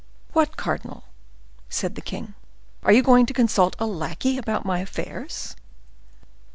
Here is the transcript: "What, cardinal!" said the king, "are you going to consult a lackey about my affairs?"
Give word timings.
"What, 0.33 0.57
cardinal!" 0.57 1.03
said 1.69 1.93
the 1.93 2.01
king, 2.01 2.33
"are 2.81 2.91
you 2.91 3.03
going 3.03 3.27
to 3.27 3.35
consult 3.35 3.75
a 3.77 3.85
lackey 3.85 4.39
about 4.39 4.65
my 4.65 4.79
affairs?" 4.79 5.55